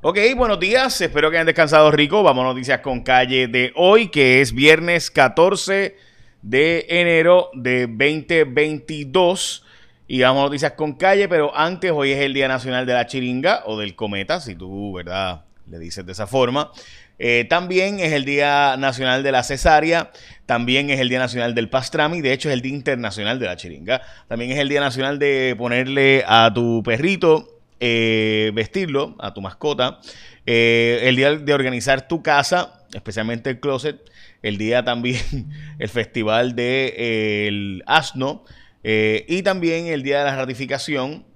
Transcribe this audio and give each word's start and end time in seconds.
Ok, 0.00 0.16
buenos 0.36 0.60
días, 0.60 1.00
espero 1.00 1.28
que 1.28 1.38
hayan 1.38 1.46
descansado 1.46 1.90
rico. 1.90 2.22
Vamos 2.22 2.44
a 2.44 2.48
noticias 2.50 2.78
con 2.82 3.02
calle 3.02 3.48
de 3.48 3.72
hoy, 3.74 4.06
que 4.10 4.40
es 4.40 4.52
viernes 4.52 5.10
14 5.10 5.96
de 6.40 6.86
enero 6.88 7.50
de 7.52 7.88
2022. 7.88 9.64
Y 10.06 10.20
vamos 10.20 10.42
a 10.42 10.44
noticias 10.44 10.72
con 10.74 10.92
calle, 10.92 11.28
pero 11.28 11.50
antes 11.52 11.90
hoy 11.90 12.12
es 12.12 12.20
el 12.20 12.32
Día 12.32 12.46
Nacional 12.46 12.86
de 12.86 12.92
la 12.92 13.08
Chiringa 13.08 13.64
o 13.66 13.76
del 13.76 13.96
Cometa, 13.96 14.40
si 14.40 14.54
tú, 14.54 14.92
¿verdad? 14.92 15.42
Le 15.66 15.80
dices 15.80 16.06
de 16.06 16.12
esa 16.12 16.28
forma. 16.28 16.70
Eh, 17.18 17.46
también 17.50 17.98
es 17.98 18.12
el 18.12 18.24
Día 18.24 18.76
Nacional 18.78 19.24
de 19.24 19.32
la 19.32 19.42
Cesárea, 19.42 20.12
también 20.46 20.90
es 20.90 21.00
el 21.00 21.08
Día 21.08 21.18
Nacional 21.18 21.56
del 21.56 21.68
Pastrami, 21.68 22.20
de 22.20 22.32
hecho 22.32 22.48
es 22.50 22.52
el 22.52 22.62
Día 22.62 22.72
Internacional 22.72 23.40
de 23.40 23.46
la 23.46 23.56
Chiringa, 23.56 24.00
también 24.28 24.52
es 24.52 24.58
el 24.58 24.68
Día 24.68 24.80
Nacional 24.80 25.18
de 25.18 25.56
ponerle 25.58 26.22
a 26.24 26.52
tu 26.54 26.84
perrito, 26.84 27.57
eh, 27.80 28.50
vestirlo, 28.54 29.16
a 29.18 29.34
tu 29.34 29.40
mascota, 29.40 30.00
eh, 30.46 31.00
el 31.04 31.16
día 31.16 31.36
de 31.36 31.52
organizar 31.52 32.08
tu 32.08 32.22
casa, 32.22 32.84
especialmente 32.92 33.50
el 33.50 33.60
closet, 33.60 33.98
el 34.42 34.58
día 34.58 34.84
también, 34.84 35.50
el 35.78 35.88
Festival 35.88 36.54
del 36.54 37.82
Asno, 37.86 38.44
y 38.84 39.42
también 39.42 39.88
el 39.88 40.02
día 40.02 40.20
de 40.20 40.24
la 40.24 40.36
ratificación 40.36 41.26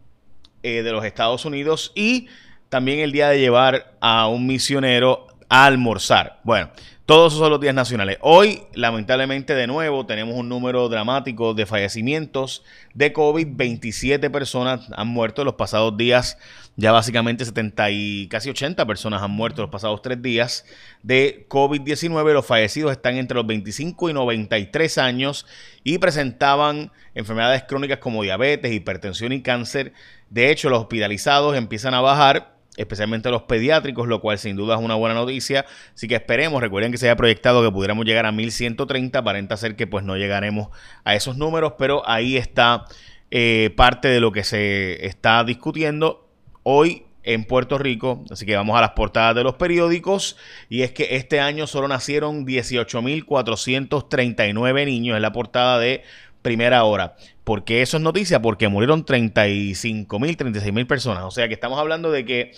de 0.62 0.90
los 0.90 1.04
Estados 1.04 1.44
Unidos 1.44 1.92
y 1.94 2.28
también 2.70 3.00
el 3.00 3.12
día 3.12 3.28
de 3.28 3.38
llevar 3.38 3.92
a 4.00 4.26
un 4.28 4.46
misionero 4.46 5.26
almorzar. 5.50 6.40
Bueno, 6.44 6.70
todos 7.12 7.34
esos 7.34 7.40
son 7.40 7.50
los 7.50 7.60
días 7.60 7.74
nacionales. 7.74 8.16
Hoy, 8.22 8.62
lamentablemente, 8.72 9.54
de 9.54 9.66
nuevo, 9.66 10.06
tenemos 10.06 10.34
un 10.34 10.48
número 10.48 10.88
dramático 10.88 11.52
de 11.52 11.66
fallecimientos 11.66 12.64
de 12.94 13.12
COVID. 13.12 13.48
27 13.50 14.30
personas 14.30 14.88
han 14.96 15.08
muerto 15.08 15.42
en 15.42 15.44
los 15.44 15.56
pasados 15.56 15.94
días. 15.94 16.38
Ya 16.76 16.90
básicamente 16.90 17.44
70 17.44 17.90
y 17.90 18.28
casi 18.28 18.48
80 18.48 18.86
personas 18.86 19.20
han 19.20 19.30
muerto 19.30 19.60
los 19.60 19.70
pasados 19.70 20.00
tres 20.00 20.22
días 20.22 20.64
de 21.02 21.44
COVID-19. 21.50 22.32
Los 22.32 22.46
fallecidos 22.46 22.92
están 22.92 23.16
entre 23.16 23.34
los 23.34 23.46
25 23.46 24.08
y 24.08 24.14
93 24.14 24.96
años 24.96 25.44
y 25.84 25.98
presentaban 25.98 26.92
enfermedades 27.14 27.64
crónicas 27.64 27.98
como 27.98 28.22
diabetes, 28.22 28.72
hipertensión 28.72 29.32
y 29.34 29.42
cáncer. 29.42 29.92
De 30.30 30.50
hecho, 30.50 30.70
los 30.70 30.80
hospitalizados 30.80 31.58
empiezan 31.58 31.92
a 31.92 32.00
bajar 32.00 32.56
especialmente 32.76 33.30
los 33.30 33.42
pediátricos, 33.42 34.08
lo 34.08 34.20
cual 34.20 34.38
sin 34.38 34.56
duda 34.56 34.76
es 34.76 34.80
una 34.80 34.94
buena 34.94 35.14
noticia. 35.14 35.66
Así 35.94 36.08
que 36.08 36.14
esperemos, 36.14 36.60
recuerden 36.60 36.92
que 36.92 36.98
se 36.98 37.06
haya 37.06 37.16
proyectado 37.16 37.62
que 37.62 37.70
pudiéramos 37.70 38.04
llegar 38.04 38.26
a 38.26 38.32
1130, 38.32 39.18
aparenta 39.18 39.56
ser 39.56 39.76
que 39.76 39.86
pues 39.86 40.04
no 40.04 40.16
llegaremos 40.16 40.68
a 41.04 41.14
esos 41.14 41.36
números, 41.36 41.74
pero 41.78 42.08
ahí 42.08 42.36
está 42.36 42.84
eh, 43.30 43.72
parte 43.76 44.08
de 44.08 44.20
lo 44.20 44.32
que 44.32 44.44
se 44.44 45.06
está 45.06 45.44
discutiendo 45.44 46.28
hoy 46.62 47.04
en 47.24 47.44
Puerto 47.44 47.78
Rico. 47.78 48.24
Así 48.30 48.46
que 48.46 48.56
vamos 48.56 48.76
a 48.76 48.80
las 48.80 48.90
portadas 48.90 49.34
de 49.34 49.42
los 49.44 49.54
periódicos. 49.54 50.36
Y 50.68 50.82
es 50.82 50.92
que 50.92 51.16
este 51.16 51.40
año 51.40 51.66
solo 51.66 51.88
nacieron 51.88 52.46
18.439 52.46 54.84
niños 54.84 55.16
en 55.16 55.22
la 55.22 55.32
portada 55.32 55.78
de 55.78 56.02
primera 56.42 56.84
hora. 56.84 57.16
¿Por 57.44 57.64
qué 57.64 57.82
eso 57.82 57.96
es 57.96 58.02
noticia? 58.02 58.42
Porque 58.42 58.68
murieron 58.68 59.04
35 59.04 60.18
mil, 60.18 60.36
36 60.36 60.72
mil 60.72 60.86
personas. 60.86 61.24
O 61.24 61.30
sea 61.30 61.48
que 61.48 61.54
estamos 61.54 61.78
hablando 61.78 62.10
de 62.10 62.24
que 62.24 62.52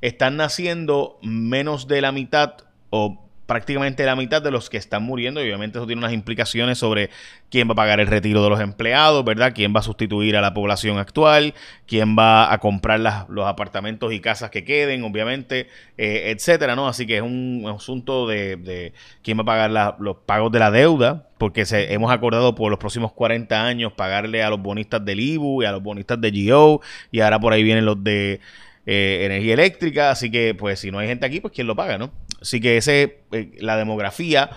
están 0.00 0.36
naciendo 0.36 1.18
menos 1.22 1.88
de 1.88 2.00
la 2.00 2.12
mitad 2.12 2.54
o 2.90 3.27
prácticamente 3.48 4.04
la 4.04 4.14
mitad 4.14 4.42
de 4.42 4.50
los 4.50 4.68
que 4.68 4.76
están 4.76 5.04
muriendo 5.04 5.40
y 5.40 5.44
obviamente 5.44 5.78
eso 5.78 5.86
tiene 5.86 6.00
unas 6.00 6.12
implicaciones 6.12 6.76
sobre 6.76 7.08
quién 7.50 7.66
va 7.66 7.72
a 7.72 7.76
pagar 7.76 7.98
el 7.98 8.06
retiro 8.06 8.44
de 8.44 8.50
los 8.50 8.60
empleados, 8.60 9.24
¿verdad? 9.24 9.54
¿Quién 9.54 9.74
va 9.74 9.80
a 9.80 9.82
sustituir 9.82 10.36
a 10.36 10.42
la 10.42 10.52
población 10.52 10.98
actual? 10.98 11.54
¿Quién 11.86 12.14
va 12.14 12.52
a 12.52 12.58
comprar 12.58 13.00
los 13.00 13.46
apartamentos 13.46 14.12
y 14.12 14.20
casas 14.20 14.50
que 14.50 14.64
queden, 14.64 15.02
obviamente, 15.02 15.66
eh, 15.96 16.24
etcétera, 16.26 16.76
¿no? 16.76 16.88
Así 16.88 17.06
que 17.06 17.16
es 17.16 17.22
un 17.22 17.64
asunto 17.74 18.26
de, 18.26 18.92
quién 19.22 19.38
va 19.38 19.42
a 19.44 19.46
pagar 19.46 19.96
los 19.98 20.18
pagos 20.26 20.52
de 20.52 20.58
la 20.58 20.70
deuda, 20.70 21.26
porque 21.38 21.64
se, 21.64 21.94
hemos 21.94 22.12
acordado 22.12 22.54
por 22.54 22.68
los 22.68 22.78
próximos 22.78 23.12
40 23.12 23.64
años 23.64 23.94
pagarle 23.94 24.42
a 24.42 24.50
los 24.50 24.60
bonistas 24.60 25.02
del 25.02 25.20
IBU 25.20 25.62
y 25.62 25.64
a 25.64 25.72
los 25.72 25.82
bonistas 25.82 26.20
de 26.20 26.50
GO 26.50 26.82
y 27.10 27.20
ahora 27.20 27.40
por 27.40 27.54
ahí 27.54 27.62
vienen 27.62 27.86
los 27.86 28.04
de 28.04 28.40
eh, 28.84 29.22
energía 29.24 29.54
eléctrica, 29.54 30.10
así 30.10 30.30
que 30.30 30.54
pues 30.54 30.80
si 30.80 30.90
no 30.90 30.98
hay 30.98 31.08
gente 31.08 31.24
aquí, 31.24 31.40
pues 31.40 31.54
quién 31.54 31.66
lo 31.66 31.74
paga, 31.74 31.96
¿no? 31.96 32.12
Así 32.40 32.60
que 32.60 32.76
ese, 32.76 33.22
eh, 33.32 33.50
la 33.58 33.76
demografía 33.76 34.50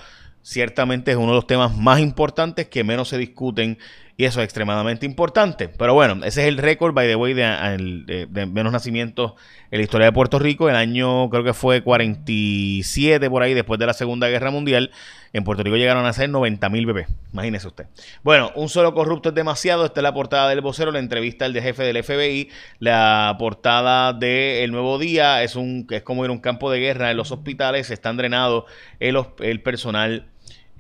ciertamente 0.44 1.12
es 1.12 1.18
uno 1.18 1.28
de 1.28 1.36
los 1.36 1.48
temas 1.48 1.76
más 1.76 2.00
importantes 2.00 2.68
que 2.68 2.84
menos 2.84 3.10
se 3.10 3.18
discuten 3.18 3.78
y 4.18 4.26
eso 4.26 4.40
es 4.40 4.46
extremadamente 4.46 5.06
importante. 5.06 5.68
Pero 5.70 5.94
bueno, 5.94 6.24
ese 6.24 6.42
es 6.42 6.48
el 6.48 6.58
récord, 6.58 6.94
by 6.94 7.08
the 7.08 7.16
way, 7.16 7.34
de, 7.34 8.28
menos 8.48 8.72
nacimientos 8.72 9.34
en 9.72 9.80
la 9.80 9.84
historia 9.84 10.06
de 10.06 10.12
Puerto 10.12 10.40
Rico. 10.40 10.70
El 10.70 10.76
año 10.76 11.30
creo 11.30 11.44
que 11.44 11.54
fue 11.54 11.82
47 11.82 13.30
por 13.30 13.44
ahí, 13.44 13.54
después 13.54 13.80
de 13.80 13.86
la 13.86 13.94
Segunda 13.94 14.28
Guerra 14.30 14.52
Mundial. 14.52 14.92
En 15.34 15.46
Puerto 15.46 15.64
Rico 15.64 15.78
llegaron 15.78 16.06
a 16.06 16.12
ser 16.12 16.30
90 16.30 16.70
mil 16.70 16.86
bebés. 16.86 17.08
Imagínese 17.32 17.68
usted. 17.68 17.86
Bueno, 18.22 18.52
un 18.56 18.68
solo 18.68 18.94
corrupto 18.94 19.30
es 19.30 19.36
demasiado. 19.36 19.86
Esta 19.86 20.02
es 20.02 20.04
la 20.04 20.14
portada 20.14 20.50
del 20.50 20.60
vocero, 20.60 20.92
la 20.92 21.00
entrevista 21.00 21.48
del 21.48 21.62
jefe 21.62 21.84
del 21.84 22.04
FBI. 22.04 22.50
La 22.80 23.38
portada 23.40 24.12
de 24.12 24.64
El 24.64 24.72
Nuevo 24.72 25.00
Día 25.00 25.42
es, 25.42 25.56
un, 25.56 25.88
es 25.90 26.04
como 26.04 26.26
ir 26.26 26.30
a 26.30 26.34
un 26.34 26.40
campo 26.40 26.70
de 26.70 26.80
guerra 26.80 27.12
en 27.12 27.18
los 27.18 27.32
hospitales. 27.32 27.92
Están 27.92 28.18
drenados 28.18 28.66
el, 29.00 29.18
el 29.40 29.62
personal 29.62 30.31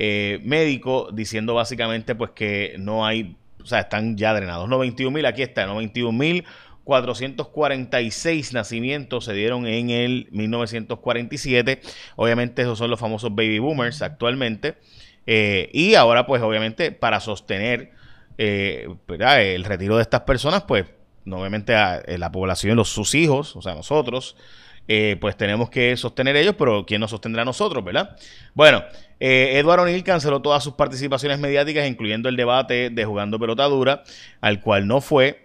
eh, 0.04 0.40
médico 0.44 1.10
diciendo 1.14 1.54
básicamente 1.54 2.16
pues 2.16 2.32
que 2.32 2.74
no 2.80 3.06
hay, 3.06 3.38
o 3.62 3.68
sea, 3.68 3.82
están 3.82 4.18
ya 4.18 4.34
drenados. 4.34 4.68
91 4.68 5.12
mil, 5.12 5.28
aquí 5.28 5.44
está, 5.44 5.68
91 5.68 6.12
mil 6.12 6.44
446 6.86 8.54
nacimientos 8.54 9.26
se 9.26 9.34
dieron 9.34 9.68
en 9.68 9.92
el 9.92 10.28
1947. 10.32 11.82
Obviamente 12.16 12.64
esos 12.64 12.80
son 12.80 12.90
los 12.90 13.00
famosos 13.00 13.36
baby 13.36 13.60
boomers 13.60 14.02
actualmente. 14.02 14.78
Eh, 15.28 15.70
y 15.72 15.94
ahora 15.94 16.26
pues 16.26 16.42
obviamente 16.42 16.92
para 16.92 17.20
sostener 17.20 17.92
eh, 18.40 18.88
el 19.08 19.64
retiro 19.66 19.98
de 19.98 20.02
estas 20.02 20.22
personas 20.22 20.64
pues 20.64 20.88
obviamente 21.28 21.76
a, 21.76 22.02
la 22.08 22.32
población, 22.32 22.76
los, 22.76 22.90
sus 22.90 23.14
hijos, 23.14 23.56
o 23.56 23.62
sea 23.62 23.76
nosotros, 23.76 24.36
eh, 24.88 25.18
pues 25.20 25.38
tenemos 25.38 25.70
que 25.70 25.96
sostener 25.98 26.36
ellos, 26.36 26.56
pero 26.58 26.86
¿quién 26.86 27.02
nos 27.02 27.12
sostendrá 27.12 27.44
a 27.44 27.46
nosotros, 27.46 27.84
verdad? 27.84 28.18
Bueno, 28.54 28.84
eh, 29.20 29.60
Eduardo 29.60 29.84
O'Neill 29.84 30.04
canceló 30.04 30.42
todas 30.42 30.64
sus 30.64 30.74
participaciones 30.74 31.40
mediáticas, 31.40 31.88
incluyendo 31.88 32.28
el 32.28 32.36
debate 32.36 32.90
de 32.90 33.06
Jugando 33.06 33.40
Pelota 33.40 33.66
Dura, 33.66 34.04
al 34.42 34.62
cual 34.62 34.88
no 34.88 35.00
fue 35.00 35.41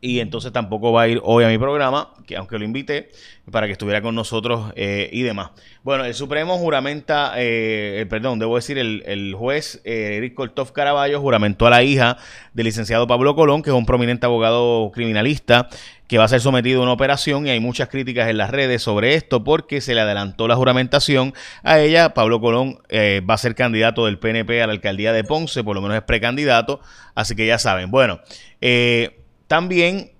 y 0.00 0.20
entonces 0.20 0.52
tampoco 0.52 0.92
va 0.92 1.02
a 1.02 1.08
ir 1.08 1.20
hoy 1.24 1.44
a 1.44 1.48
mi 1.48 1.58
programa, 1.58 2.10
que 2.26 2.36
aunque 2.36 2.58
lo 2.58 2.64
invité, 2.64 3.10
para 3.50 3.66
que 3.66 3.72
estuviera 3.72 4.02
con 4.02 4.14
nosotros 4.14 4.72
eh, 4.76 5.08
y 5.12 5.22
demás. 5.22 5.50
Bueno, 5.82 6.04
el 6.04 6.14
Supremo 6.14 6.58
juramenta, 6.58 7.32
eh, 7.36 8.04
perdón, 8.10 8.38
debo 8.38 8.56
decir, 8.56 8.78
el, 8.78 9.34
juez 9.34 9.80
eh, 9.84 10.16
Eric 10.16 10.34
Kortov 10.34 10.72
Caraballo 10.72 11.20
juramentó 11.20 11.66
a 11.66 11.70
la 11.70 11.82
hija 11.82 12.18
del 12.52 12.66
licenciado 12.66 13.06
Pablo 13.06 13.34
Colón, 13.34 13.62
que 13.62 13.70
es 13.70 13.76
un 13.76 13.86
prominente 13.86 14.26
abogado 14.26 14.90
criminalista, 14.92 15.68
que 16.08 16.18
va 16.18 16.24
a 16.24 16.28
ser 16.28 16.40
sometido 16.40 16.80
a 16.80 16.82
una 16.84 16.92
operación 16.92 17.46
y 17.46 17.50
hay 17.50 17.58
muchas 17.58 17.88
críticas 17.88 18.28
en 18.28 18.38
las 18.38 18.50
redes 18.50 18.82
sobre 18.82 19.14
esto 19.14 19.42
porque 19.42 19.80
se 19.80 19.94
le 19.94 20.00
adelantó 20.00 20.46
la 20.46 20.54
juramentación 20.54 21.34
a 21.64 21.80
ella. 21.80 22.14
Pablo 22.14 22.40
Colón 22.40 22.78
va 22.92 23.34
a 23.34 23.38
ser 23.38 23.56
candidato 23.56 24.06
del 24.06 24.18
PNP 24.18 24.62
a 24.62 24.68
la 24.68 24.72
alcaldía 24.72 25.12
de 25.12 25.24
Ponce, 25.24 25.64
por 25.64 25.74
lo 25.74 25.82
menos 25.82 25.96
es 25.96 26.04
precandidato, 26.04 26.80
así 27.16 27.34
que 27.34 27.46
ya 27.46 27.58
saben. 27.58 27.90
Bueno, 27.90 28.20
eh 28.60 29.25
también 29.46 30.10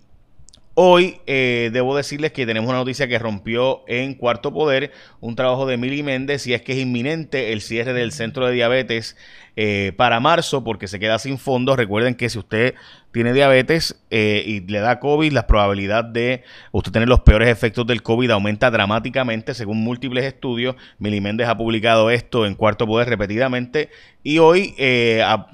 hoy 0.79 1.23
eh, 1.27 1.71
debo 1.73 1.97
decirles 1.97 2.33
que 2.33 2.45
tenemos 2.45 2.69
una 2.69 2.79
noticia 2.79 3.09
que 3.09 3.19
rompió 3.19 3.83
en 3.89 4.13
Cuarto 4.13 4.53
Poder, 4.53 4.93
un 5.21 5.35
trabajo 5.35 5.65
de 5.65 5.79
Mili 5.79 6.03
Méndez, 6.03 6.47
y 6.47 6.53
es 6.53 6.61
que 6.61 6.73
es 6.73 6.79
inminente 6.79 7.55
el 7.55 7.63
cierre 7.63 7.95
del 7.95 8.13
centro 8.13 8.47
de 8.47 8.53
diabetes 8.53 9.17
eh, 9.57 9.95
para 9.97 10.21
marzo 10.21 10.65
porque 10.65 10.87
se 10.87 11.01
queda 11.01 11.19
sin 11.19 11.39
fondos. 11.39 11.79
Recuerden 11.79 12.15
que 12.15 12.29
si 12.29 12.39
usted 12.39 12.75
tiene 13.11 13.33
diabetes 13.33 14.05
eh, 14.11 14.43
y 14.47 14.61
le 14.61 14.81
da 14.81 15.01
COVID, 15.01 15.33
la 15.33 15.47
probabilidad 15.47 16.05
de 16.05 16.45
usted 16.73 16.93
tener 16.93 17.09
los 17.09 17.21
peores 17.21 17.49
efectos 17.49 17.87
del 17.87 18.03
COVID 18.03 18.33
aumenta 18.33 18.71
dramáticamente 18.71 19.55
según 19.55 19.79
múltiples 19.79 20.27
estudios. 20.27 20.77
Mili 20.99 21.23
Méndez 21.23 21.49
ha 21.49 21.57
publicado 21.57 22.11
esto 22.11 22.45
en 22.45 22.55
Cuarto 22.55 22.87
Poder 22.87 23.09
repetidamente 23.09 23.89
y 24.23 24.41
hoy 24.41 24.75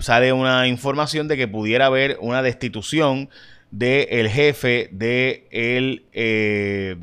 sale 0.00 0.32
una 0.32 0.66
información 0.66 1.28
de 1.28 1.36
que 1.36 1.46
pudiera 1.46 1.86
haber 1.86 2.18
una 2.20 2.42
destitución 2.42 3.28
del 3.72 4.28
jefe 4.28 4.88
de 4.92 5.48
el, 5.50 6.04
eh, 6.12 6.96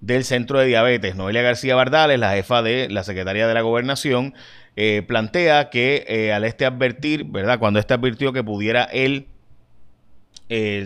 del 0.00 0.24
Centro 0.24 0.58
de 0.58 0.66
Diabetes, 0.66 1.14
Noelia 1.14 1.42
García 1.42 1.76
Bardales, 1.76 2.18
la 2.18 2.32
jefa 2.32 2.62
de 2.62 2.88
la 2.88 3.04
Secretaría 3.04 3.46
de 3.46 3.54
la 3.54 3.60
Gobernación, 3.60 4.34
eh, 4.76 5.02
plantea 5.06 5.70
que 5.70 6.04
eh, 6.08 6.32
al 6.32 6.44
este 6.44 6.64
advertir, 6.64 7.24
¿verdad? 7.24 7.58
Cuando 7.58 7.78
este 7.78 7.94
advirtió 7.94 8.32
que 8.32 8.42
pudiera 8.42 8.84
el 8.84 9.28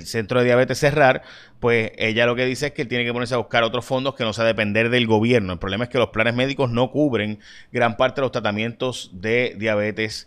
centro 0.04 0.40
de 0.40 0.46
diabetes 0.46 0.78
cerrar, 0.78 1.22
pues 1.60 1.92
ella 1.96 2.26
lo 2.26 2.34
que 2.34 2.46
dice 2.46 2.68
es 2.68 2.72
que 2.72 2.86
tiene 2.86 3.04
que 3.04 3.12
ponerse 3.12 3.34
a 3.34 3.38
buscar 3.38 3.62
otros 3.62 3.84
fondos 3.84 4.14
que 4.14 4.24
no 4.24 4.32
sea 4.32 4.44
depender 4.44 4.90
del 4.90 5.06
gobierno. 5.06 5.52
El 5.52 5.58
problema 5.58 5.84
es 5.84 5.90
que 5.90 5.98
los 5.98 6.08
planes 6.08 6.34
médicos 6.34 6.70
no 6.70 6.90
cubren 6.90 7.38
gran 7.70 7.96
parte 7.96 8.20
de 8.20 8.22
los 8.22 8.32
tratamientos 8.32 9.10
de 9.12 9.54
diabetes 9.58 10.26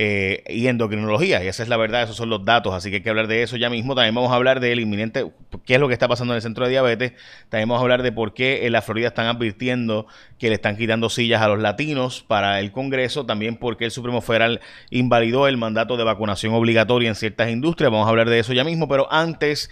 eh, 0.00 0.44
y 0.48 0.68
endocrinología. 0.68 1.42
Y 1.42 1.48
esa 1.48 1.64
es 1.64 1.68
la 1.68 1.76
verdad, 1.76 2.04
esos 2.04 2.14
son 2.14 2.30
los 2.30 2.44
datos, 2.44 2.72
así 2.72 2.88
que 2.88 2.96
hay 2.96 3.02
que 3.02 3.10
hablar 3.10 3.26
de 3.26 3.42
eso 3.42 3.56
ya 3.56 3.68
mismo. 3.68 3.96
También 3.96 4.14
vamos 4.14 4.30
a 4.30 4.36
hablar 4.36 4.60
del 4.60 4.78
inminente, 4.78 5.28
qué 5.64 5.74
es 5.74 5.80
lo 5.80 5.88
que 5.88 5.92
está 5.92 6.06
pasando 6.06 6.34
en 6.34 6.36
el 6.36 6.42
centro 6.42 6.64
de 6.66 6.70
diabetes. 6.70 7.14
También 7.48 7.68
vamos 7.68 7.80
a 7.80 7.82
hablar 7.82 8.04
de 8.04 8.12
por 8.12 8.32
qué 8.32 8.64
en 8.64 8.72
la 8.74 8.80
Florida 8.80 9.08
están 9.08 9.26
advirtiendo 9.26 10.06
que 10.38 10.50
le 10.50 10.54
están 10.54 10.76
quitando 10.76 11.10
sillas 11.10 11.42
a 11.42 11.48
los 11.48 11.58
latinos 11.58 12.22
para 12.22 12.60
el 12.60 12.70
Congreso. 12.70 13.26
También 13.26 13.56
porque 13.56 13.86
el 13.86 13.90
Supremo 13.90 14.20
Federal 14.20 14.60
invalidó 14.90 15.48
el 15.48 15.56
mandato 15.56 15.96
de 15.96 16.04
vacunación 16.04 16.54
obligatoria 16.54 17.08
en 17.08 17.16
ciertas 17.16 17.50
industrias. 17.50 17.90
Vamos 17.90 18.06
a 18.06 18.10
hablar 18.10 18.30
de 18.30 18.38
eso 18.38 18.52
ya 18.52 18.62
mismo, 18.62 18.86
pero 18.86 19.12
antes... 19.12 19.68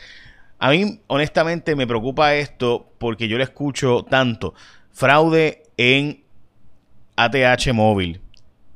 A 0.58 0.70
mí, 0.70 1.02
honestamente, 1.06 1.76
me 1.76 1.86
preocupa 1.86 2.34
esto 2.34 2.90
porque 2.96 3.28
yo 3.28 3.36
le 3.36 3.44
escucho 3.44 4.06
tanto 4.08 4.54
fraude 4.90 5.64
en 5.76 6.24
ATH 7.14 7.74
móvil. 7.74 8.22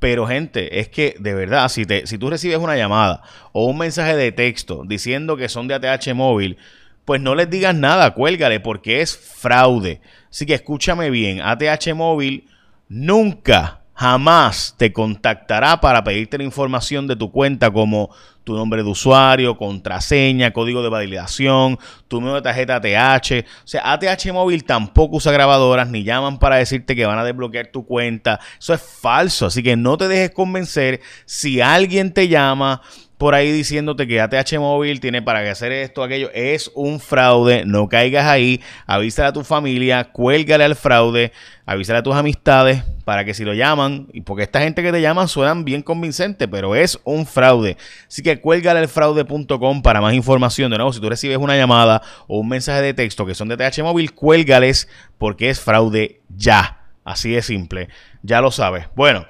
Pero 0.01 0.27
gente, 0.27 0.81
es 0.81 0.89
que 0.89 1.15
de 1.21 1.35
verdad, 1.35 1.69
si, 1.69 1.85
te, 1.85 2.07
si 2.07 2.19
tú 2.19 2.31
recibes 2.31 2.59
una 2.59 2.75
llamada 2.75 3.23
o 3.53 3.67
un 3.67 3.79
mensaje 3.79 4.17
de 4.17 4.33
texto 4.33 4.83
diciendo 4.87 5.37
que 5.37 5.49
son 5.49 5.69
de 5.69 5.75
ATH 5.75 6.15
móvil, 6.15 6.57
pues 7.05 7.21
no 7.21 7.35
les 7.35 7.49
digas 7.51 7.75
nada, 7.75 8.15
cuélgale 8.15 8.61
porque 8.61 9.03
es 9.03 9.17
fraude. 9.17 10.01
Así 10.31 10.47
que 10.47 10.55
escúchame 10.55 11.11
bien, 11.11 11.43
ATH 11.43 11.95
móvil 11.95 12.49
nunca 12.89 13.80
jamás 14.01 14.75
te 14.79 14.95
contactará 14.95 15.79
para 15.79 16.03
pedirte 16.03 16.39
la 16.39 16.45
información 16.45 17.07
de 17.07 17.17
tu 17.17 17.31
cuenta 17.31 17.71
como 17.71 18.09
tu 18.45 18.55
nombre 18.55 18.83
de 18.83 18.89
usuario, 18.89 19.59
contraseña, 19.59 20.55
código 20.55 20.83
de 20.83 20.89
validación, 20.89 21.79
tu 22.09 22.17
número 22.17 22.37
de 22.37 22.41
tarjeta 22.41 22.77
ATH. 22.77 23.45
O 23.63 23.67
sea, 23.67 23.93
ATH 23.93 24.33
móvil 24.33 24.65
tampoco 24.65 25.17
usa 25.17 25.33
grabadoras 25.33 25.91
ni 25.91 26.03
llaman 26.03 26.39
para 26.39 26.57
decirte 26.57 26.97
que 26.97 27.05
van 27.05 27.19
a 27.19 27.25
desbloquear 27.25 27.67
tu 27.67 27.85
cuenta. 27.85 28.41
Eso 28.59 28.73
es 28.73 28.81
falso, 28.81 29.45
así 29.45 29.63
que 29.63 29.77
no 29.77 29.99
te 29.99 30.09
dejes 30.09 30.31
convencer 30.31 31.03
si 31.27 31.61
alguien 31.61 32.15
te 32.15 32.29
llama 32.29 32.81
por 33.21 33.35
ahí 33.35 33.53
diciéndote 33.53 34.09
que 34.09 34.19
ATH 34.19 34.59
móvil 34.59 34.99
tiene 34.99 35.21
para 35.21 35.41
hacer 35.51 35.73
esto, 35.73 36.03
aquello, 36.03 36.31
es 36.33 36.73
un 36.75 37.01
fraude, 37.01 37.67
no 37.67 37.87
caigas 37.87 38.25
ahí, 38.25 38.63
avísale 38.87 39.29
a 39.29 39.33
tu 39.35 39.45
familia, 39.45 40.05
cuélgale 40.05 40.65
al 40.65 40.75
fraude, 40.75 41.31
avísale 41.67 41.99
a 41.99 42.03
tus 42.03 42.15
amistades 42.15 42.83
para 43.05 43.27
que 43.27 43.35
si 43.35 43.45
lo 43.45 43.53
llaman, 43.53 44.09
y 44.15 44.23
porque 44.23 44.45
esta 44.45 44.61
gente 44.61 44.83
que 44.83 44.91
te 44.91 45.03
llaman 45.03 45.29
suenan 45.29 45.67
bien 45.67 45.83
convincente, 45.83 46.49
pero 46.49 46.75
es 46.75 46.99
un 47.05 47.27
fraude. 47.27 47.77
Así 48.09 48.23
que 48.23 48.41
cuélgale 48.41 48.81
al 48.81 48.89
fraude.com 48.89 49.83
para 49.83 50.01
más 50.01 50.15
información. 50.15 50.71
De 50.71 50.79
nuevo, 50.79 50.91
si 50.91 50.99
tú 50.99 51.11
recibes 51.11 51.37
una 51.37 51.59
llamada 51.59 52.01
o 52.27 52.39
un 52.39 52.49
mensaje 52.49 52.81
de 52.81 52.95
texto 52.95 53.27
que 53.27 53.35
son 53.35 53.49
de 53.49 53.63
ATH 53.63 53.83
móvil, 53.83 54.15
cuélgales 54.15 54.89
porque 55.19 55.51
es 55.51 55.61
fraude 55.61 56.23
ya. 56.35 56.87
Así 57.05 57.33
de 57.33 57.43
simple. 57.43 57.91
Ya 58.23 58.41
lo 58.41 58.51
sabes. 58.51 58.87
Bueno. 58.97 59.27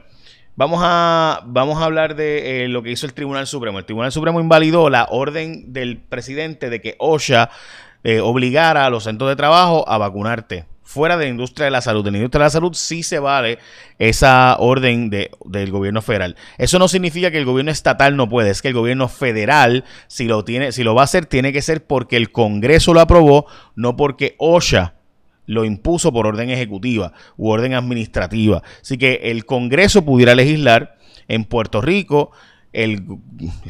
Vamos 0.60 0.80
a, 0.84 1.40
vamos 1.46 1.80
a 1.80 1.86
hablar 1.86 2.16
de 2.16 2.64
eh, 2.64 2.68
lo 2.68 2.82
que 2.82 2.90
hizo 2.90 3.06
el 3.06 3.14
Tribunal 3.14 3.46
Supremo. 3.46 3.78
El 3.78 3.86
Tribunal 3.86 4.12
Supremo 4.12 4.42
invalidó 4.42 4.90
la 4.90 5.06
orden 5.08 5.72
del 5.72 5.96
presidente 5.96 6.68
de 6.68 6.82
que 6.82 6.96
OSHA 6.98 7.48
eh, 8.04 8.20
obligara 8.20 8.84
a 8.84 8.90
los 8.90 9.04
centros 9.04 9.30
de 9.30 9.36
trabajo 9.36 9.88
a 9.88 9.96
vacunarte 9.96 10.66
fuera 10.82 11.16
de 11.16 11.24
la 11.24 11.30
industria 11.30 11.64
de 11.64 11.70
la 11.70 11.80
salud. 11.80 12.06
En 12.06 12.12
la 12.12 12.18
industria 12.18 12.40
de 12.40 12.44
la 12.44 12.50
salud 12.50 12.74
sí 12.74 13.02
se 13.02 13.18
vale 13.20 13.58
esa 13.98 14.56
orden 14.58 15.08
de, 15.08 15.30
del 15.46 15.70
gobierno 15.70 16.02
federal. 16.02 16.36
Eso 16.58 16.78
no 16.78 16.88
significa 16.88 17.30
que 17.30 17.38
el 17.38 17.46
gobierno 17.46 17.72
estatal 17.72 18.14
no 18.14 18.28
puede, 18.28 18.50
es 18.50 18.60
que 18.60 18.68
el 18.68 18.74
gobierno 18.74 19.08
federal, 19.08 19.84
si 20.08 20.26
lo 20.26 20.44
tiene, 20.44 20.72
si 20.72 20.84
lo 20.84 20.94
va 20.94 21.00
a 21.00 21.04
hacer, 21.04 21.24
tiene 21.24 21.54
que 21.54 21.62
ser 21.62 21.86
porque 21.86 22.18
el 22.18 22.32
Congreso 22.32 22.92
lo 22.92 23.00
aprobó, 23.00 23.46
no 23.76 23.96
porque 23.96 24.34
OSHA 24.36 24.99
lo 25.46 25.64
impuso 25.64 26.12
por 26.12 26.26
orden 26.26 26.50
ejecutiva 26.50 27.12
u 27.36 27.50
orden 27.50 27.74
administrativa. 27.74 28.62
Así 28.80 28.98
que 28.98 29.20
el 29.24 29.44
Congreso 29.44 30.04
pudiera 30.04 30.34
legislar 30.34 30.96
en 31.28 31.44
Puerto 31.44 31.80
Rico, 31.80 32.32
el, 32.72 33.02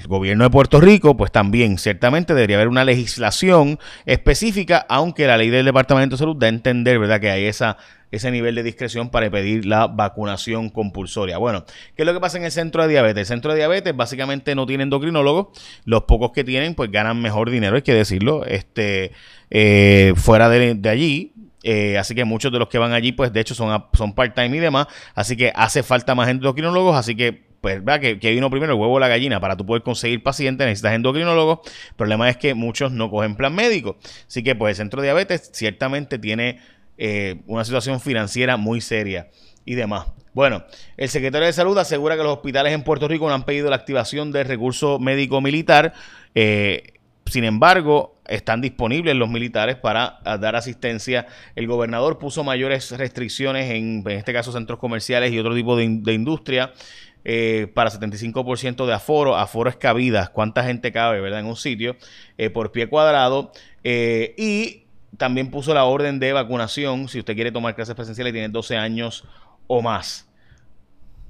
gobierno 0.06 0.44
de 0.44 0.50
Puerto 0.50 0.80
Rico, 0.80 1.16
pues 1.16 1.32
también 1.32 1.78
ciertamente 1.78 2.34
debería 2.34 2.56
haber 2.56 2.68
una 2.68 2.84
legislación 2.84 3.78
específica, 4.04 4.84
aunque 4.88 5.26
la 5.26 5.38
ley 5.38 5.48
del 5.50 5.64
Departamento 5.64 6.16
de 6.16 6.18
Salud 6.18 6.36
da 6.36 6.46
a 6.46 6.50
entender, 6.50 6.98
¿verdad?, 6.98 7.20
que 7.20 7.30
hay 7.30 7.44
esa, 7.44 7.78
ese 8.10 8.30
nivel 8.30 8.54
de 8.54 8.62
discreción 8.62 9.10
para 9.10 9.30
pedir 9.30 9.64
la 9.64 9.86
vacunación 9.86 10.68
compulsoria. 10.68 11.38
Bueno, 11.38 11.64
¿qué 11.96 12.02
es 12.02 12.06
lo 12.06 12.12
que 12.12 12.20
pasa 12.20 12.36
en 12.36 12.44
el 12.44 12.52
centro 12.52 12.82
de 12.82 12.90
diabetes? 12.90 13.20
El 13.22 13.26
centro 13.26 13.52
de 13.52 13.58
diabetes 13.58 13.96
básicamente 13.96 14.54
no 14.54 14.66
tiene 14.66 14.82
endocrinólogos, 14.82 15.58
los 15.84 16.02
pocos 16.02 16.32
que 16.32 16.44
tienen, 16.44 16.74
pues 16.74 16.90
ganan 16.90 17.22
mejor 17.22 17.50
dinero, 17.50 17.76
hay 17.76 17.82
que 17.82 17.94
decirlo, 17.94 18.44
este, 18.44 19.12
eh, 19.50 20.12
fuera 20.16 20.50
de, 20.50 20.74
de 20.74 20.88
allí, 20.88 21.32
eh, 21.62 21.98
así 21.98 22.14
que 22.14 22.24
muchos 22.24 22.50
de 22.52 22.58
los 22.58 22.68
que 22.68 22.78
van 22.78 22.92
allí, 22.92 23.12
pues 23.12 23.32
de 23.32 23.40
hecho 23.40 23.54
son, 23.54 23.84
son 23.92 24.14
part-time 24.14 24.56
y 24.56 24.60
demás. 24.60 24.86
Así 25.14 25.36
que 25.36 25.52
hace 25.54 25.82
falta 25.82 26.14
más 26.14 26.28
endocrinólogos. 26.28 26.96
Así 26.96 27.14
que, 27.14 27.32
pues, 27.60 27.84
¿verdad? 27.84 28.00
Que, 28.00 28.30
vino 28.30 28.50
primero 28.50 28.72
el 28.72 28.78
huevo 28.78 28.94
o 28.94 28.98
la 28.98 29.08
gallina. 29.08 29.40
Para 29.40 29.56
tú 29.56 29.66
poder 29.66 29.82
conseguir 29.82 30.22
pacientes 30.22 30.66
necesitas 30.66 30.94
endocrinólogos. 30.94 31.60
El 31.90 31.96
problema 31.96 32.28
es 32.28 32.36
que 32.36 32.54
muchos 32.54 32.92
no 32.92 33.10
cogen 33.10 33.36
plan 33.36 33.54
médico. 33.54 33.98
Así 34.26 34.42
que, 34.42 34.54
pues, 34.54 34.70
el 34.72 34.76
centro 34.76 35.02
de 35.02 35.08
diabetes 35.08 35.50
ciertamente 35.52 36.18
tiene 36.18 36.60
eh, 36.96 37.40
una 37.46 37.64
situación 37.64 38.00
financiera 38.00 38.56
muy 38.56 38.80
seria 38.80 39.28
y 39.64 39.74
demás. 39.74 40.06
Bueno, 40.32 40.64
el 40.96 41.08
secretario 41.08 41.46
de 41.46 41.52
Salud 41.52 41.76
asegura 41.76 42.16
que 42.16 42.22
los 42.22 42.34
hospitales 42.34 42.72
en 42.72 42.84
Puerto 42.84 43.08
Rico 43.08 43.28
no 43.28 43.34
han 43.34 43.44
pedido 43.44 43.68
la 43.68 43.76
activación 43.76 44.30
del 44.32 44.46
recurso 44.46 44.98
médico 44.98 45.40
militar. 45.40 45.92
Eh, 46.34 46.94
sin 47.26 47.44
embargo, 47.44 48.19
están 48.30 48.60
disponibles 48.60 49.14
los 49.16 49.28
militares 49.28 49.76
para 49.76 50.20
ah, 50.24 50.38
dar 50.38 50.56
asistencia. 50.56 51.26
El 51.56 51.66
gobernador 51.66 52.18
puso 52.18 52.44
mayores 52.44 52.90
restricciones 52.92 53.70
en, 53.70 54.02
en 54.06 54.16
este 54.16 54.32
caso, 54.32 54.52
centros 54.52 54.78
comerciales 54.78 55.32
y 55.32 55.38
otro 55.38 55.54
tipo 55.54 55.76
de, 55.76 55.84
industria. 55.84 56.72
Eh, 57.22 57.70
para 57.74 57.90
75% 57.90 58.86
de 58.86 58.94
aforo, 58.94 59.36
aforo 59.36 59.68
es 59.68 59.76
cuánta 60.32 60.64
gente 60.64 60.90
cabe, 60.90 61.20
¿verdad? 61.20 61.40
En 61.40 61.46
un 61.46 61.56
sitio, 61.56 61.96
eh, 62.38 62.48
por 62.48 62.72
pie 62.72 62.88
cuadrado. 62.88 63.52
Eh, 63.84 64.34
y 64.38 64.84
también 65.18 65.50
puso 65.50 65.74
la 65.74 65.84
orden 65.84 66.18
de 66.18 66.32
vacunación, 66.32 67.08
si 67.08 67.18
usted 67.18 67.34
quiere 67.34 67.52
tomar 67.52 67.74
clases 67.74 67.94
presenciales 67.94 68.30
y 68.30 68.34
tiene 68.34 68.48
12 68.48 68.76
años 68.76 69.24
o 69.66 69.82
más. 69.82 70.28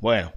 Bueno, 0.00 0.32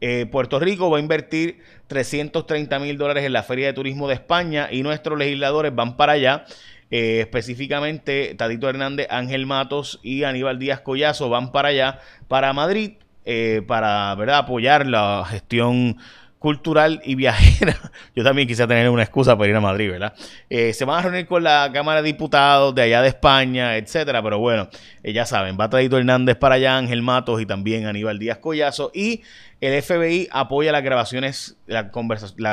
eh, 0.00 0.26
Puerto 0.30 0.60
Rico 0.60 0.90
va 0.90 0.98
a 0.98 1.00
invertir 1.00 1.58
330 1.88 2.78
mil 2.78 2.98
dólares 2.98 3.24
en 3.24 3.32
la 3.32 3.42
Feria 3.42 3.66
de 3.66 3.72
Turismo 3.72 4.06
de 4.08 4.14
España 4.14 4.68
y 4.70 4.82
nuestros 4.82 5.18
legisladores 5.18 5.74
van 5.74 5.96
para 5.96 6.12
allá. 6.12 6.44
Eh, 6.90 7.20
específicamente, 7.20 8.34
Tadito 8.34 8.68
Hernández, 8.68 9.08
Ángel 9.10 9.44
Matos 9.44 10.00
y 10.02 10.24
Aníbal 10.24 10.58
Díaz 10.58 10.80
Collazo 10.80 11.28
van 11.28 11.52
para 11.52 11.68
allá, 11.68 12.00
para 12.28 12.52
Madrid, 12.52 12.92
eh, 13.24 13.62
para 13.66 14.14
¿verdad? 14.14 14.38
apoyar 14.38 14.86
la 14.86 15.26
gestión 15.28 15.98
cultural 16.38 17.00
y 17.04 17.14
viajera. 17.14 17.76
Yo 18.14 18.24
también 18.24 18.46
quisiera 18.46 18.68
tener 18.68 18.88
una 18.90 19.02
excusa 19.02 19.36
para 19.36 19.50
ir 19.50 19.56
a 19.56 19.60
Madrid, 19.60 19.90
¿verdad? 19.90 20.14
Eh, 20.48 20.72
se 20.72 20.84
van 20.84 20.98
a 20.98 21.02
reunir 21.02 21.26
con 21.26 21.42
la 21.42 21.70
Cámara 21.72 22.02
de 22.02 22.06
Diputados 22.06 22.74
de 22.74 22.82
allá 22.82 23.02
de 23.02 23.08
España, 23.08 23.76
etcétera, 23.76 24.22
pero 24.22 24.38
bueno, 24.38 24.68
eh, 25.02 25.12
ya 25.12 25.26
saben, 25.26 25.58
va 25.60 25.68
Tadito 25.68 25.98
Hernández 25.98 26.36
para 26.36 26.56
allá, 26.56 26.76
Ángel 26.76 27.02
Matos 27.02 27.40
y 27.40 27.46
también 27.46 27.86
Aníbal 27.86 28.18
Díaz 28.18 28.38
Collazo 28.38 28.90
y 28.94 29.22
el 29.60 29.82
FBI 29.82 30.28
apoya 30.30 30.70
las 30.70 30.84
grabaciones, 30.84 31.56
la, 31.66 31.90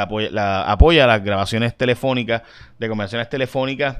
apoya, 0.02 0.30
la, 0.32 0.64
apoya 0.64 1.06
las 1.06 1.24
grabaciones 1.24 1.78
telefónicas, 1.78 2.42
de 2.80 2.90
conversaciones 2.90 3.30
telefónicas 3.30 3.98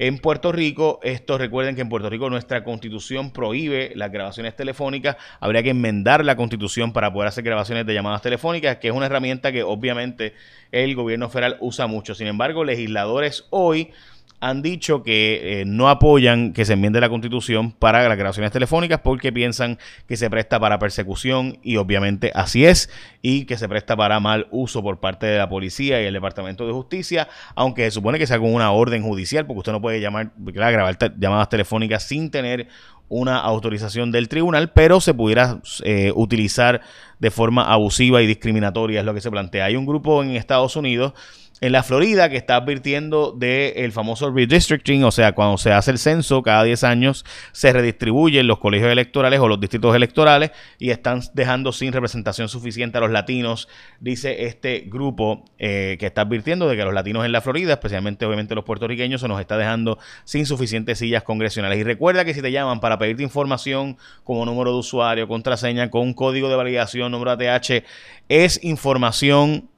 en 0.00 0.18
Puerto 0.18 0.50
Rico. 0.50 0.98
Esto 1.02 1.36
recuerden 1.36 1.76
que 1.76 1.82
en 1.82 1.90
Puerto 1.90 2.08
Rico 2.08 2.30
nuestra 2.30 2.64
constitución 2.64 3.32
prohíbe 3.32 3.92
las 3.94 4.10
grabaciones 4.10 4.56
telefónicas. 4.56 5.16
Habría 5.40 5.62
que 5.62 5.70
enmendar 5.70 6.24
la 6.24 6.36
constitución 6.36 6.94
para 6.94 7.12
poder 7.12 7.28
hacer 7.28 7.44
grabaciones 7.44 7.84
de 7.84 7.92
llamadas 7.92 8.22
telefónicas, 8.22 8.78
que 8.78 8.88
es 8.88 8.94
una 8.94 9.06
herramienta 9.06 9.52
que 9.52 9.62
obviamente 9.62 10.32
el 10.72 10.94
gobierno 10.94 11.28
federal 11.28 11.58
usa 11.60 11.86
mucho. 11.86 12.14
Sin 12.14 12.28
embargo, 12.28 12.64
legisladores 12.64 13.44
hoy 13.50 13.92
han 14.40 14.62
dicho 14.62 15.02
que 15.02 15.60
eh, 15.60 15.64
no 15.66 15.88
apoyan 15.90 16.52
que 16.54 16.64
se 16.64 16.72
enmiende 16.72 17.00
la 17.00 17.10
constitución 17.10 17.72
para 17.72 18.08
las 18.08 18.16
grabaciones 18.16 18.50
telefónicas 18.50 19.00
porque 19.00 19.32
piensan 19.32 19.78
que 20.08 20.16
se 20.16 20.30
presta 20.30 20.58
para 20.58 20.78
persecución 20.78 21.58
y 21.62 21.76
obviamente 21.76 22.32
así 22.34 22.64
es 22.64 22.90
y 23.20 23.44
que 23.44 23.58
se 23.58 23.68
presta 23.68 23.96
para 23.96 24.18
mal 24.18 24.48
uso 24.50 24.82
por 24.82 24.98
parte 24.98 25.26
de 25.26 25.36
la 25.36 25.48
policía 25.48 26.02
y 26.02 26.06
el 26.06 26.14
Departamento 26.14 26.66
de 26.66 26.72
Justicia, 26.72 27.28
aunque 27.54 27.84
se 27.84 27.90
supone 27.90 28.18
que 28.18 28.26
sea 28.26 28.38
con 28.38 28.54
una 28.54 28.72
orden 28.72 29.02
judicial 29.02 29.46
porque 29.46 29.58
usted 29.58 29.72
no 29.72 29.82
puede 29.82 30.00
llamar, 30.00 30.32
grabar 30.36 30.96
llamadas 31.18 31.48
telefónicas 31.50 32.02
sin 32.02 32.30
tener 32.30 32.68
una 33.10 33.38
autorización 33.38 34.12
del 34.12 34.28
tribunal, 34.28 34.70
pero 34.72 35.00
se 35.00 35.12
pudiera 35.12 35.60
eh, 35.82 36.12
utilizar 36.14 36.80
de 37.18 37.30
forma 37.30 37.64
abusiva 37.64 38.22
y 38.22 38.26
discriminatoria, 38.26 39.00
es 39.00 39.06
lo 39.06 39.12
que 39.12 39.20
se 39.20 39.30
plantea. 39.30 39.64
Hay 39.66 39.76
un 39.76 39.84
grupo 39.84 40.22
en 40.22 40.30
Estados 40.30 40.76
Unidos 40.76 41.12
en 41.60 41.72
la 41.72 41.82
Florida 41.82 42.28
que 42.28 42.36
está 42.36 42.56
advirtiendo 42.56 43.32
del 43.32 43.92
famoso 43.92 44.30
redistricting, 44.30 45.04
o 45.04 45.10
sea, 45.10 45.32
cuando 45.32 45.58
se 45.58 45.72
hace 45.72 45.90
el 45.90 45.98
censo 45.98 46.42
cada 46.42 46.64
10 46.64 46.84
años 46.84 47.24
se 47.52 47.72
redistribuyen 47.72 48.46
los 48.46 48.58
colegios 48.58 48.90
electorales 48.90 49.40
o 49.40 49.48
los 49.48 49.60
distritos 49.60 49.94
electorales 49.94 50.52
y 50.78 50.90
están 50.90 51.20
dejando 51.34 51.72
sin 51.72 51.92
representación 51.92 52.48
suficiente 52.48 52.98
a 52.98 53.00
los 53.00 53.10
latinos, 53.10 53.68
dice 54.00 54.46
este 54.46 54.84
grupo 54.86 55.44
eh, 55.58 55.96
que 55.98 56.06
está 56.06 56.22
advirtiendo 56.22 56.68
de 56.68 56.76
que 56.76 56.84
los 56.84 56.94
latinos 56.94 57.24
en 57.24 57.32
la 57.32 57.40
Florida, 57.40 57.74
especialmente 57.74 58.24
obviamente 58.24 58.54
los 58.54 58.64
puertorriqueños, 58.64 59.20
se 59.20 59.28
nos 59.28 59.40
está 59.40 59.56
dejando 59.56 59.98
sin 60.24 60.46
suficientes 60.46 60.98
sillas 60.98 61.22
congresionales. 61.22 61.78
Y 61.78 61.84
recuerda 61.84 62.24
que 62.24 62.34
si 62.34 62.42
te 62.42 62.52
llaman 62.52 62.80
para 62.80 62.98
pedirte 62.98 63.22
información 63.22 63.98
como 64.24 64.44
número 64.46 64.72
de 64.72 64.78
usuario, 64.78 65.28
contraseña, 65.28 65.90
con 65.90 66.14
código 66.14 66.48
de 66.48 66.56
validación, 66.56 67.12
número 67.12 67.32
ATH, 67.32 67.84
es 68.28 68.62
información 68.62 69.69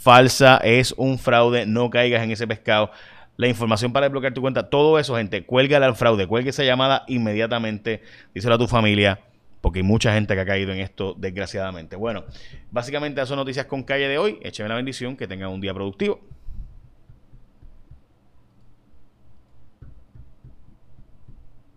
falsa, 0.00 0.56
es 0.64 0.92
un 0.96 1.18
fraude, 1.18 1.66
no 1.66 1.90
caigas 1.90 2.22
en 2.22 2.30
ese 2.30 2.46
pescado. 2.48 2.90
La 3.36 3.48
información 3.48 3.92
para 3.92 4.06
desbloquear 4.06 4.32
tu 4.32 4.40
cuenta, 4.40 4.68
todo 4.68 4.98
eso, 4.98 5.16
gente, 5.16 5.44
cuélgale 5.44 5.86
al 5.86 5.94
fraude, 5.94 6.26
cuelgue 6.26 6.50
esa 6.50 6.64
llamada 6.64 7.04
inmediatamente, 7.06 8.02
díselo 8.34 8.54
a 8.54 8.58
tu 8.58 8.66
familia, 8.66 9.20
porque 9.60 9.80
hay 9.80 9.82
mucha 9.82 10.12
gente 10.12 10.34
que 10.34 10.40
ha 10.40 10.46
caído 10.46 10.72
en 10.72 10.80
esto, 10.80 11.14
desgraciadamente. 11.18 11.96
Bueno, 11.96 12.24
básicamente 12.70 13.20
esas 13.20 13.28
son 13.28 13.36
noticias 13.36 13.66
con 13.66 13.82
calle 13.82 14.08
de 14.08 14.18
hoy. 14.18 14.38
Écheme 14.42 14.68
la 14.68 14.74
bendición, 14.74 15.16
que 15.16 15.26
tengan 15.26 15.50
un 15.50 15.60
día 15.60 15.74
productivo. 15.74 16.20